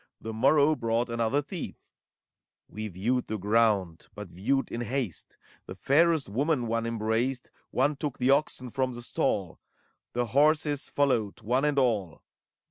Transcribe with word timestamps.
The 0.19 0.33
morrow 0.33 0.75
brought 0.75 1.09
another 1.09 1.43
thief. 1.43 1.75
ACT 2.67 2.75
III. 2.75 2.87
161 2.87 2.93
We 2.95 3.03
viewed 3.19 3.27
the 3.27 3.37
ground, 3.37 4.07
but 4.15 4.27
viewed 4.29 4.71
in 4.71 4.81
haste: 4.81 5.37
The 5.67 5.75
fairest 5.75 6.27
woman 6.27 6.65
one 6.65 6.87
embraced, 6.87 7.51
One 7.69 7.95
took 7.95 8.17
the 8.17 8.31
oxen 8.31 8.71
from 8.71 8.95
the 8.95 9.03
stall; 9.03 9.59
The 10.13 10.25
horses 10.25 10.89
followed, 10.89 11.41
one 11.41 11.65
and 11.65 11.77
all. 11.77 12.23